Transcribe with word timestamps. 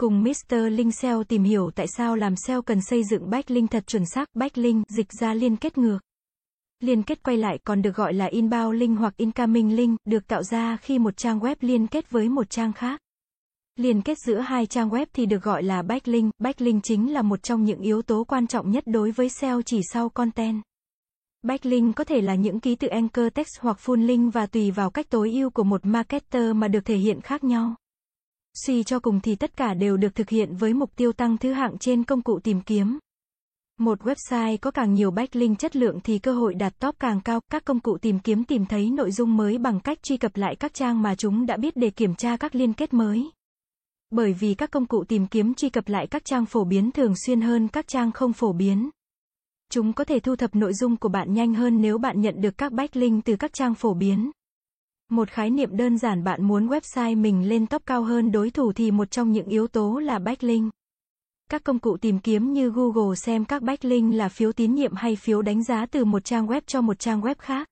Cùng 0.00 0.24
Mr. 0.24 0.54
Linh 0.70 0.92
SEO 0.92 1.24
tìm 1.24 1.44
hiểu 1.44 1.70
tại 1.74 1.86
sao 1.96 2.16
làm 2.16 2.36
SEO 2.36 2.62
cần 2.62 2.80
xây 2.80 3.04
dựng 3.04 3.30
backlink 3.30 3.70
thật 3.70 3.86
chuẩn 3.86 4.06
xác, 4.06 4.28
backlink, 4.34 4.88
dịch 4.88 5.12
ra 5.20 5.34
liên 5.34 5.56
kết 5.56 5.78
ngược. 5.78 5.98
Liên 6.80 7.02
kết 7.02 7.22
quay 7.22 7.36
lại 7.36 7.58
còn 7.64 7.82
được 7.82 7.96
gọi 7.96 8.14
là 8.14 8.26
inbound 8.26 8.80
link 8.80 8.98
hoặc 8.98 9.16
incoming 9.16 9.76
link, 9.76 9.98
được 10.04 10.26
tạo 10.26 10.42
ra 10.42 10.76
khi 10.76 10.98
một 10.98 11.16
trang 11.16 11.40
web 11.40 11.56
liên 11.60 11.86
kết 11.86 12.10
với 12.10 12.28
một 12.28 12.50
trang 12.50 12.72
khác. 12.72 13.00
Liên 13.76 14.02
kết 14.02 14.18
giữa 14.26 14.38
hai 14.38 14.66
trang 14.66 14.88
web 14.88 15.06
thì 15.12 15.26
được 15.26 15.42
gọi 15.42 15.62
là 15.62 15.82
backlink, 15.82 16.32
backlink 16.38 16.84
chính 16.84 17.12
là 17.12 17.22
một 17.22 17.42
trong 17.42 17.64
những 17.64 17.80
yếu 17.80 18.02
tố 18.02 18.24
quan 18.24 18.46
trọng 18.46 18.70
nhất 18.70 18.84
đối 18.86 19.10
với 19.10 19.28
SEO 19.28 19.62
chỉ 19.62 19.80
sau 19.92 20.08
content. 20.08 20.62
Backlink 21.42 21.96
có 21.96 22.04
thể 22.04 22.20
là 22.20 22.34
những 22.34 22.60
ký 22.60 22.74
tự 22.74 22.88
anchor 22.88 23.26
text 23.34 23.60
hoặc 23.60 23.78
full 23.84 24.06
link 24.06 24.34
và 24.34 24.46
tùy 24.46 24.70
vào 24.70 24.90
cách 24.90 25.06
tối 25.10 25.30
ưu 25.32 25.50
của 25.50 25.64
một 25.64 25.86
marketer 25.86 26.56
mà 26.56 26.68
được 26.68 26.84
thể 26.84 26.96
hiện 26.96 27.20
khác 27.20 27.44
nhau. 27.44 27.74
Suy 28.66 28.82
cho 28.82 29.00
cùng 29.00 29.20
thì 29.20 29.34
tất 29.34 29.56
cả 29.56 29.74
đều 29.74 29.96
được 29.96 30.14
thực 30.14 30.28
hiện 30.28 30.56
với 30.56 30.74
mục 30.74 30.96
tiêu 30.96 31.12
tăng 31.12 31.38
thứ 31.38 31.52
hạng 31.52 31.78
trên 31.78 32.04
công 32.04 32.22
cụ 32.22 32.38
tìm 32.38 32.60
kiếm. 32.60 32.98
Một 33.78 34.00
website 34.00 34.56
có 34.60 34.70
càng 34.70 34.94
nhiều 34.94 35.10
backlink 35.10 35.58
chất 35.58 35.76
lượng 35.76 36.00
thì 36.04 36.18
cơ 36.18 36.32
hội 36.32 36.54
đạt 36.54 36.78
top 36.78 36.96
càng 36.98 37.20
cao, 37.20 37.40
các 37.50 37.64
công 37.64 37.80
cụ 37.80 37.98
tìm 37.98 38.18
kiếm 38.18 38.44
tìm 38.44 38.66
thấy 38.66 38.90
nội 38.90 39.10
dung 39.10 39.36
mới 39.36 39.58
bằng 39.58 39.80
cách 39.80 40.02
truy 40.02 40.16
cập 40.16 40.36
lại 40.36 40.56
các 40.56 40.74
trang 40.74 41.02
mà 41.02 41.14
chúng 41.14 41.46
đã 41.46 41.56
biết 41.56 41.76
để 41.76 41.90
kiểm 41.90 42.14
tra 42.14 42.36
các 42.36 42.54
liên 42.54 42.72
kết 42.72 42.92
mới. 42.92 43.30
Bởi 44.10 44.32
vì 44.32 44.54
các 44.54 44.70
công 44.70 44.86
cụ 44.86 45.04
tìm 45.04 45.26
kiếm 45.26 45.54
truy 45.54 45.68
cập 45.68 45.88
lại 45.88 46.06
các 46.06 46.24
trang 46.24 46.46
phổ 46.46 46.64
biến 46.64 46.92
thường 46.92 47.14
xuyên 47.26 47.40
hơn 47.40 47.68
các 47.68 47.88
trang 47.88 48.12
không 48.12 48.32
phổ 48.32 48.52
biến. 48.52 48.90
Chúng 49.70 49.92
có 49.92 50.04
thể 50.04 50.20
thu 50.20 50.36
thập 50.36 50.54
nội 50.54 50.74
dung 50.74 50.96
của 50.96 51.08
bạn 51.08 51.34
nhanh 51.34 51.54
hơn 51.54 51.80
nếu 51.80 51.98
bạn 51.98 52.20
nhận 52.20 52.40
được 52.40 52.58
các 52.58 52.72
backlink 52.72 53.24
từ 53.24 53.36
các 53.36 53.52
trang 53.52 53.74
phổ 53.74 53.94
biến. 53.94 54.30
Một 55.10 55.30
khái 55.30 55.50
niệm 55.50 55.76
đơn 55.76 55.98
giản 55.98 56.24
bạn 56.24 56.44
muốn 56.44 56.66
website 56.66 57.20
mình 57.20 57.48
lên 57.48 57.66
top 57.66 57.82
cao 57.86 58.02
hơn 58.02 58.32
đối 58.32 58.50
thủ 58.50 58.72
thì 58.72 58.90
một 58.90 59.10
trong 59.10 59.32
những 59.32 59.46
yếu 59.46 59.66
tố 59.66 59.98
là 59.98 60.18
backlink. 60.18 60.72
Các 61.50 61.64
công 61.64 61.78
cụ 61.78 61.96
tìm 61.96 62.18
kiếm 62.18 62.52
như 62.52 62.70
Google 62.70 63.14
xem 63.14 63.44
các 63.44 63.62
backlink 63.62 64.14
là 64.14 64.28
phiếu 64.28 64.52
tín 64.52 64.74
nhiệm 64.74 64.94
hay 64.94 65.16
phiếu 65.16 65.42
đánh 65.42 65.64
giá 65.64 65.86
từ 65.86 66.04
một 66.04 66.24
trang 66.24 66.46
web 66.46 66.60
cho 66.66 66.80
một 66.80 66.98
trang 66.98 67.20
web 67.20 67.34
khác. 67.38 67.68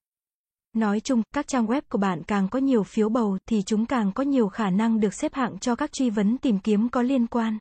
Nói 0.73 1.01
chung, 1.01 1.23
các 1.35 1.47
trang 1.47 1.67
web 1.67 1.81
của 1.89 1.99
bạn 1.99 2.23
càng 2.23 2.49
có 2.49 2.59
nhiều 2.59 2.83
phiếu 2.83 3.09
bầu 3.09 3.39
thì 3.49 3.63
chúng 3.63 3.87
càng 3.87 4.13
có 4.13 4.23
nhiều 4.23 4.49
khả 4.49 4.71
năng 4.71 5.01
được 5.01 5.15
xếp 5.15 5.35
hạng 5.35 5.59
cho 5.59 5.75
các 5.75 5.93
truy 5.93 6.11
vấn 6.11 6.39
tìm 6.39 6.59
kiếm 6.59 6.89
có 6.89 7.03
liên 7.03 7.27
quan. 7.27 7.59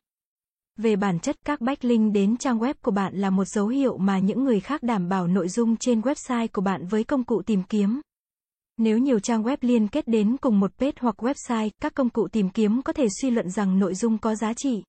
Về 0.78 0.96
bản 0.96 1.20
chất, 1.20 1.36
các 1.46 1.62
backlink 1.62 2.14
đến 2.14 2.38
trang 2.38 2.60
web 2.60 2.74
của 2.82 2.92
bạn 2.92 3.16
là 3.16 3.30
một 3.30 3.46
dấu 3.46 3.68
hiệu 3.68 3.98
mà 3.98 4.20
những 4.20 4.44
người 4.44 4.60
khác 4.60 4.84
đảm 4.84 5.10
bảo 5.10 5.28
nội 5.28 5.50
dung 5.50 5.78
trên 5.78 6.02
website 6.02 6.48
của 6.54 6.62
bạn 6.62 6.88
với 6.88 7.04
công 7.04 7.24
cụ 7.24 7.42
tìm 7.42 7.64
kiếm. 7.64 8.02
Nếu 8.78 8.98
nhiều 8.98 9.20
trang 9.20 9.44
web 9.44 9.58
liên 9.62 9.88
kết 9.88 10.08
đến 10.08 10.38
cùng 10.38 10.60
một 10.60 10.72
page 10.78 10.98
hoặc 11.00 11.24
website, 11.24 11.70
các 11.82 11.94
công 11.94 12.10
cụ 12.10 12.28
tìm 12.28 12.50
kiếm 12.50 12.82
có 12.82 12.94
thể 12.94 13.08
suy 13.22 13.30
luận 13.30 13.50
rằng 13.50 13.80
nội 13.80 13.96
dung 13.96 14.18
có 14.18 14.36
giá 14.36 14.54
trị. 14.54 14.84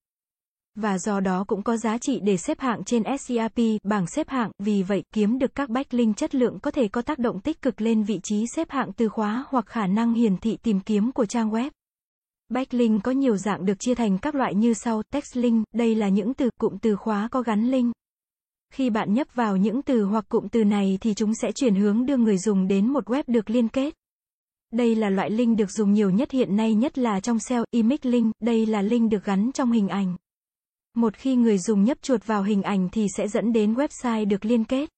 Và 0.74 0.98
do 0.98 1.20
đó 1.20 1.44
cũng 1.48 1.62
có 1.62 1.76
giá 1.76 1.98
trị 1.98 2.20
để 2.22 2.36
xếp 2.36 2.60
hạng 2.60 2.84
trên 2.84 3.02
SERP, 3.20 3.58
bảng 3.82 4.06
xếp 4.06 4.28
hạng, 4.28 4.50
vì 4.58 4.82
vậy, 4.82 5.02
kiếm 5.14 5.38
được 5.38 5.54
các 5.54 5.68
backlink 5.68 6.16
chất 6.16 6.34
lượng 6.34 6.58
có 6.62 6.70
thể 6.70 6.88
có 6.88 7.02
tác 7.02 7.18
động 7.18 7.40
tích 7.40 7.62
cực 7.62 7.80
lên 7.80 8.02
vị 8.02 8.20
trí 8.22 8.44
xếp 8.56 8.70
hạng 8.70 8.92
từ 8.92 9.08
khóa 9.08 9.44
hoặc 9.48 9.66
khả 9.66 9.86
năng 9.86 10.14
hiển 10.14 10.36
thị 10.36 10.56
tìm 10.62 10.80
kiếm 10.80 11.12
của 11.12 11.26
trang 11.26 11.50
web. 11.50 11.70
Backlink 12.48 13.02
có 13.02 13.12
nhiều 13.12 13.36
dạng 13.36 13.64
được 13.64 13.74
chia 13.78 13.94
thành 13.94 14.18
các 14.18 14.34
loại 14.34 14.54
như 14.54 14.74
sau, 14.74 15.02
text 15.02 15.36
link, 15.36 15.64
đây 15.72 15.94
là 15.94 16.08
những 16.08 16.34
từ, 16.34 16.50
cụm 16.60 16.78
từ 16.78 16.96
khóa 16.96 17.28
có 17.30 17.42
gắn 17.42 17.70
link. 17.70 17.92
Khi 18.72 18.90
bạn 18.90 19.14
nhấp 19.14 19.26
vào 19.34 19.56
những 19.56 19.82
từ 19.82 20.04
hoặc 20.04 20.24
cụm 20.28 20.48
từ 20.48 20.64
này 20.64 20.98
thì 21.00 21.14
chúng 21.14 21.34
sẽ 21.34 21.52
chuyển 21.52 21.74
hướng 21.74 22.06
đưa 22.06 22.16
người 22.16 22.38
dùng 22.38 22.68
đến 22.68 22.92
một 22.92 23.04
web 23.04 23.22
được 23.26 23.50
liên 23.50 23.68
kết. 23.68 23.94
Đây 24.72 24.94
là 24.94 25.10
loại 25.10 25.30
link 25.30 25.58
được 25.58 25.70
dùng 25.70 25.92
nhiều 25.92 26.10
nhất 26.10 26.30
hiện 26.30 26.56
nay 26.56 26.74
nhất 26.74 26.98
là 26.98 27.20
trong 27.20 27.38
SEO, 27.38 27.64
image 27.70 28.10
link, 28.10 28.32
đây 28.40 28.66
là 28.66 28.82
link 28.82 29.10
được 29.10 29.24
gắn 29.24 29.50
trong 29.54 29.72
hình 29.72 29.88
ảnh. 29.88 30.16
Một 30.94 31.16
khi 31.16 31.36
người 31.36 31.58
dùng 31.58 31.84
nhấp 31.84 32.02
chuột 32.02 32.26
vào 32.26 32.42
hình 32.42 32.62
ảnh 32.62 32.88
thì 32.92 33.06
sẽ 33.16 33.28
dẫn 33.28 33.52
đến 33.52 33.74
website 33.74 34.28
được 34.28 34.44
liên 34.44 34.64
kết. 34.64 34.90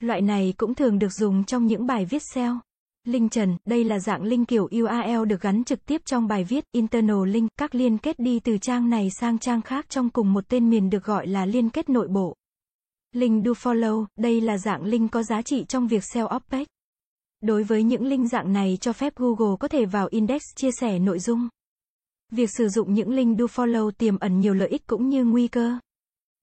Loại 0.00 0.20
này 0.20 0.54
cũng 0.56 0.74
thường 0.74 0.98
được 0.98 1.12
dùng 1.12 1.44
trong 1.44 1.66
những 1.66 1.86
bài 1.86 2.04
viết 2.04 2.22
SEO. 2.34 2.58
Link 3.04 3.32
trần, 3.32 3.56
đây 3.64 3.84
là 3.84 3.98
dạng 3.98 4.22
link 4.22 4.48
kiểu 4.48 4.64
URL 4.64 5.24
được 5.28 5.40
gắn 5.40 5.64
trực 5.64 5.86
tiếp 5.86 6.00
trong 6.04 6.26
bài 6.26 6.44
viết, 6.44 6.64
internal 6.72 7.28
link, 7.28 7.50
các 7.58 7.74
liên 7.74 7.98
kết 7.98 8.18
đi 8.18 8.40
từ 8.40 8.58
trang 8.58 8.90
này 8.90 9.08
sang 9.20 9.38
trang 9.38 9.62
khác 9.62 9.86
trong 9.88 10.10
cùng 10.10 10.32
một 10.32 10.48
tên 10.48 10.70
miền 10.70 10.90
được 10.90 11.04
gọi 11.04 11.26
là 11.26 11.46
liên 11.46 11.70
kết 11.70 11.88
nội 11.88 12.08
bộ. 12.08 12.36
Link 13.16 13.44
do 13.44 13.52
follow, 13.52 14.06
đây 14.18 14.40
là 14.40 14.58
dạng 14.58 14.84
link 14.84 15.12
có 15.12 15.22
giá 15.22 15.42
trị 15.42 15.64
trong 15.68 15.88
việc 15.88 16.04
SEO 16.04 16.28
op. 16.36 16.42
Đối 17.40 17.62
với 17.62 17.82
những 17.82 18.06
link 18.06 18.30
dạng 18.30 18.52
này 18.52 18.78
cho 18.80 18.92
phép 18.92 19.16
Google 19.16 19.56
có 19.60 19.68
thể 19.68 19.84
vào 19.84 20.08
index 20.10 20.42
chia 20.56 20.70
sẻ 20.80 20.98
nội 20.98 21.18
dung. 21.18 21.48
Việc 22.32 22.50
sử 22.50 22.68
dụng 22.68 22.94
những 22.94 23.10
link 23.10 23.38
do 23.38 23.44
follow 23.44 23.90
tiềm 23.90 24.18
ẩn 24.18 24.40
nhiều 24.40 24.54
lợi 24.54 24.68
ích 24.68 24.86
cũng 24.86 25.08
như 25.08 25.24
nguy 25.24 25.48
cơ. 25.48 25.78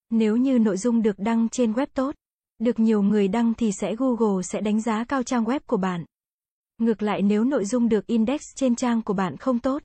Nếu 0.09 0.38
như 0.38 0.59
nội 0.59 0.78
dung 0.78 1.01
được 1.01 1.19
đăng 1.19 1.50
trên 1.50 1.73
web 1.73 1.88
tốt, 1.94 2.16
được 2.59 2.79
nhiều 2.79 3.01
người 3.01 3.28
đăng 3.28 3.53
thì 3.53 3.72
sẽ 3.72 3.95
Google 3.95 4.44
sẽ 4.44 4.61
đánh 4.61 4.81
giá 4.81 5.03
cao 5.03 5.23
trang 5.23 5.44
web 5.44 5.59
của 5.67 5.78
bạn. 5.78 6.05
Ngược 6.78 7.01
lại 7.01 7.22
nếu 7.22 7.44
nội 7.44 7.66
dung 7.66 7.90
được 7.90 8.07
index 8.07 8.41
trên 8.55 8.75
trang 8.75 9.01
của 9.01 9.13
bạn 9.13 9.38
không 9.38 9.59
tốt, 9.59 9.84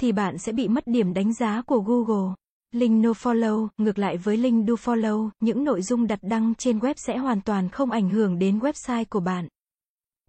thì 0.00 0.12
bạn 0.12 0.38
sẽ 0.38 0.52
bị 0.52 0.68
mất 0.68 0.86
điểm 0.86 1.14
đánh 1.14 1.34
giá 1.34 1.62
của 1.62 1.80
Google. 1.80 2.34
Link 2.74 3.04
no 3.04 3.10
follow, 3.12 3.68
ngược 3.78 3.98
lại 3.98 4.16
với 4.16 4.36
link 4.36 4.68
do 4.68 4.74
follow, 4.74 5.30
những 5.40 5.64
nội 5.64 5.82
dung 5.82 6.06
đặt 6.06 6.18
đăng 6.22 6.54
trên 6.54 6.78
web 6.78 6.94
sẽ 6.96 7.16
hoàn 7.16 7.40
toàn 7.40 7.68
không 7.68 7.90
ảnh 7.90 8.10
hưởng 8.10 8.38
đến 8.38 8.58
website 8.58 9.04
của 9.10 9.20
bạn. 9.20 9.48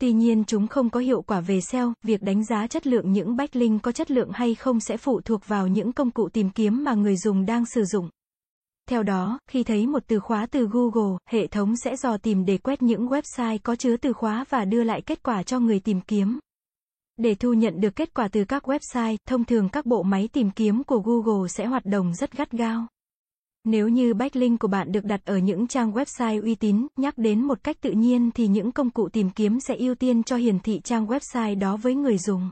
Tuy 0.02 0.12
nhiên 0.12 0.44
chúng 0.48 0.68
không 0.68 0.90
có 0.90 1.00
hiệu 1.00 1.22
quả 1.22 1.40
về 1.42 1.62
SEO, 1.62 1.94
việc 2.04 2.22
đánh 2.22 2.46
giá 2.46 2.68
chất 2.68 2.88
lượng 2.88 3.12
những 3.12 3.36
backlink 3.36 3.84
có 3.84 3.92
chất 3.92 4.12
lượng 4.12 4.30
hay 4.34 4.56
không 4.56 4.80
sẽ 4.80 4.98
phụ 4.98 5.22
thuộc 5.22 5.48
vào 5.48 5.68
những 5.68 5.92
công 5.92 6.12
cụ 6.12 6.30
tìm 6.30 6.50
kiếm 6.50 6.84
mà 6.84 6.94
người 6.94 7.18
dùng 7.18 7.46
đang 7.46 7.66
sử 7.66 7.84
dụng. 7.84 8.10
Theo 8.90 9.04
đó, 9.04 9.40
khi 9.50 9.64
thấy 9.64 9.88
một 9.88 10.04
từ 10.08 10.20
khóa 10.20 10.46
từ 10.46 10.68
Google, 10.72 11.18
hệ 11.30 11.48
thống 11.48 11.76
sẽ 11.76 11.96
dò 11.96 12.18
tìm 12.18 12.46
để 12.46 12.58
quét 12.58 12.82
những 12.82 13.08
website 13.08 13.58
có 13.64 13.76
chứa 13.76 13.98
từ 13.98 14.14
khóa 14.14 14.46
và 14.50 14.66
đưa 14.66 14.84
lại 14.84 15.02
kết 15.02 15.24
quả 15.24 15.44
cho 15.44 15.60
người 15.60 15.80
tìm 15.80 16.02
kiếm. 16.02 16.40
Để 17.20 17.36
thu 17.36 17.54
nhận 17.54 17.82
được 17.82 17.96
kết 17.96 18.14
quả 18.14 18.28
từ 18.28 18.44
các 18.44 18.70
website, 18.70 19.18
thông 19.28 19.46
thường 19.46 19.70
các 19.70 19.86
bộ 19.86 20.04
máy 20.04 20.30
tìm 20.34 20.52
kiếm 20.52 20.84
của 20.84 21.00
Google 21.00 21.48
sẽ 21.48 21.66
hoạt 21.66 21.86
động 21.86 22.14
rất 22.14 22.38
gắt 22.38 22.52
gao. 22.52 22.88
Nếu 23.64 23.88
như 23.88 24.14
backlink 24.14 24.60
của 24.60 24.68
bạn 24.68 24.92
được 24.92 25.06
đặt 25.06 25.26
ở 25.26 25.38
những 25.38 25.68
trang 25.68 25.92
website 25.92 26.44
uy 26.44 26.56
tín, 26.56 26.88
nhắc 26.98 27.18
đến 27.18 27.42
một 27.42 27.64
cách 27.64 27.82
tự 27.82 27.92
nhiên 27.92 28.32
thì 28.32 28.48
những 28.48 28.72
công 28.72 28.90
cụ 28.90 29.10
tìm 29.10 29.30
kiếm 29.30 29.60
sẽ 29.60 29.76
ưu 29.76 29.96
tiên 29.96 30.24
cho 30.24 30.36
hiển 30.36 30.60
thị 30.60 30.82
trang 30.84 31.06
website 31.06 31.60
đó 31.60 31.78
với 31.78 31.96
người 31.96 32.18
dùng. 32.18 32.52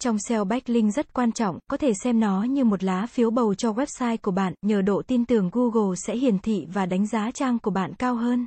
Trong 0.00 0.18
SEO 0.18 0.44
backlink 0.44 0.94
rất 0.94 1.14
quan 1.14 1.32
trọng, 1.32 1.58
có 1.70 1.76
thể 1.76 1.92
xem 2.04 2.20
nó 2.20 2.42
như 2.42 2.64
một 2.64 2.84
lá 2.84 3.06
phiếu 3.06 3.30
bầu 3.30 3.54
cho 3.54 3.72
website 3.72 4.16
của 4.22 4.30
bạn, 4.30 4.54
nhờ 4.62 4.82
độ 4.82 5.02
tin 5.06 5.24
tưởng 5.24 5.50
Google 5.52 5.96
sẽ 6.06 6.16
hiển 6.16 6.38
thị 6.38 6.66
và 6.72 6.86
đánh 6.86 7.06
giá 7.06 7.30
trang 7.30 7.58
của 7.58 7.70
bạn 7.70 7.94
cao 7.94 8.14
hơn. 8.14 8.46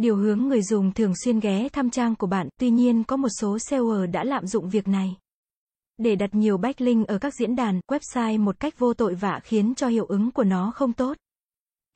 Điều 0.00 0.16
hướng 0.16 0.38
người 0.38 0.62
dùng 0.62 0.92
thường 0.92 1.12
xuyên 1.24 1.40
ghé 1.40 1.68
thăm 1.68 1.90
trang 1.90 2.16
của 2.16 2.26
bạn, 2.26 2.48
tuy 2.60 2.70
nhiên 2.70 3.04
có 3.04 3.16
một 3.16 3.28
số 3.40 3.58
seller 3.58 4.10
đã 4.12 4.24
lạm 4.24 4.46
dụng 4.46 4.68
việc 4.68 4.88
này. 4.88 5.16
Để 5.96 6.16
đặt 6.16 6.34
nhiều 6.34 6.58
backlink 6.58 7.06
ở 7.06 7.18
các 7.18 7.34
diễn 7.34 7.56
đàn, 7.56 7.80
website 7.90 8.40
một 8.40 8.60
cách 8.60 8.78
vô 8.78 8.94
tội 8.94 9.14
vạ 9.14 9.40
khiến 9.44 9.74
cho 9.74 9.86
hiệu 9.86 10.04
ứng 10.04 10.30
của 10.30 10.44
nó 10.44 10.72
không 10.74 10.92
tốt. 10.92 11.16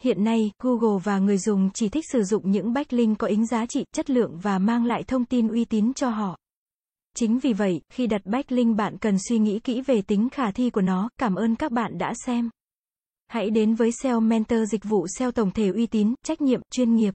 Hiện 0.00 0.24
nay, 0.24 0.50
Google 0.62 1.00
và 1.04 1.18
người 1.18 1.38
dùng 1.38 1.70
chỉ 1.74 1.88
thích 1.88 2.04
sử 2.12 2.22
dụng 2.22 2.50
những 2.50 2.72
backlink 2.72 3.18
có 3.18 3.26
ính 3.26 3.46
giá 3.46 3.66
trị, 3.66 3.84
chất 3.94 4.10
lượng 4.10 4.38
và 4.42 4.58
mang 4.58 4.84
lại 4.84 5.02
thông 5.02 5.24
tin 5.24 5.48
uy 5.48 5.64
tín 5.64 5.94
cho 5.94 6.10
họ. 6.10 6.38
Chính 7.16 7.38
vì 7.38 7.52
vậy, 7.52 7.80
khi 7.92 8.06
đặt 8.06 8.22
backlink 8.24 8.76
bạn 8.76 8.98
cần 8.98 9.16
suy 9.28 9.38
nghĩ 9.38 9.58
kỹ 9.58 9.80
về 9.80 10.02
tính 10.02 10.28
khả 10.30 10.50
thi 10.50 10.70
của 10.70 10.82
nó. 10.82 11.08
Cảm 11.18 11.34
ơn 11.34 11.56
các 11.56 11.72
bạn 11.72 11.98
đã 11.98 12.12
xem. 12.26 12.50
Hãy 13.28 13.50
đến 13.50 13.74
với 13.74 13.90
SEO 14.02 14.20
Mentor 14.20 14.60
dịch 14.70 14.84
vụ 14.84 15.06
SEO 15.18 15.32
tổng 15.32 15.50
thể 15.50 15.68
uy 15.68 15.86
tín, 15.86 16.14
trách 16.24 16.40
nhiệm, 16.40 16.60
chuyên 16.70 16.94
nghiệp. 16.94 17.14